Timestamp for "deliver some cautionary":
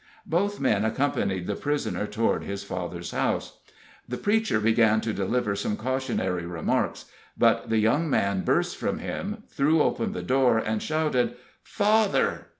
5.13-6.47